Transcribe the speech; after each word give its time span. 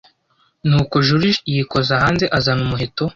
Ni 0.67 0.75
uko 0.81 0.95
joriji 1.07 1.39
yikoza 1.53 1.93
hanze 2.03 2.25
azana 2.37 2.61
umuheto 2.67 3.03